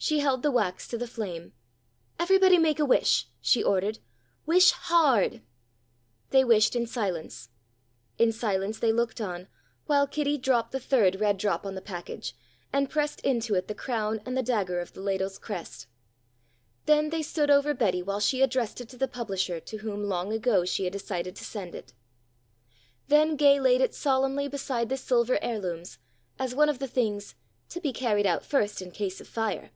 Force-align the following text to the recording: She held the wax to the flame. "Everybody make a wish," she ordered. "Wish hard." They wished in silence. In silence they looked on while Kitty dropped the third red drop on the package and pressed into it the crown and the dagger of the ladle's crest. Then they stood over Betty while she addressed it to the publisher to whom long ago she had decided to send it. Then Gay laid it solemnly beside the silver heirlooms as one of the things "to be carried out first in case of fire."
She 0.00 0.20
held 0.20 0.42
the 0.44 0.52
wax 0.52 0.86
to 0.88 0.96
the 0.96 1.08
flame. 1.08 1.54
"Everybody 2.20 2.56
make 2.56 2.78
a 2.78 2.84
wish," 2.84 3.26
she 3.40 3.64
ordered. 3.64 3.98
"Wish 4.46 4.70
hard." 4.70 5.42
They 6.30 6.44
wished 6.44 6.76
in 6.76 6.86
silence. 6.86 7.48
In 8.16 8.30
silence 8.30 8.78
they 8.78 8.92
looked 8.92 9.20
on 9.20 9.48
while 9.86 10.06
Kitty 10.06 10.38
dropped 10.38 10.70
the 10.70 10.78
third 10.78 11.18
red 11.18 11.36
drop 11.36 11.66
on 11.66 11.74
the 11.74 11.82
package 11.82 12.36
and 12.72 12.88
pressed 12.88 13.20
into 13.22 13.56
it 13.56 13.66
the 13.66 13.74
crown 13.74 14.20
and 14.24 14.36
the 14.36 14.42
dagger 14.42 14.78
of 14.80 14.92
the 14.92 15.00
ladle's 15.00 15.36
crest. 15.36 15.88
Then 16.86 17.10
they 17.10 17.20
stood 17.22 17.50
over 17.50 17.74
Betty 17.74 18.00
while 18.00 18.20
she 18.20 18.40
addressed 18.40 18.80
it 18.80 18.88
to 18.90 18.96
the 18.96 19.08
publisher 19.08 19.58
to 19.60 19.78
whom 19.78 20.04
long 20.04 20.32
ago 20.32 20.64
she 20.64 20.84
had 20.84 20.92
decided 20.92 21.34
to 21.34 21.44
send 21.44 21.74
it. 21.74 21.92
Then 23.08 23.34
Gay 23.34 23.58
laid 23.58 23.80
it 23.80 23.96
solemnly 23.96 24.46
beside 24.46 24.90
the 24.90 24.96
silver 24.96 25.40
heirlooms 25.42 25.98
as 26.38 26.54
one 26.54 26.68
of 26.68 26.78
the 26.78 26.88
things 26.88 27.34
"to 27.70 27.80
be 27.80 27.92
carried 27.92 28.26
out 28.26 28.44
first 28.44 28.80
in 28.80 28.92
case 28.92 29.20
of 29.20 29.26
fire." 29.26 29.72